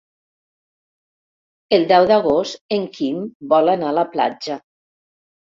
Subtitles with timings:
[1.77, 3.21] El deu d'agost en Quim
[3.55, 4.61] vol anar a la platja.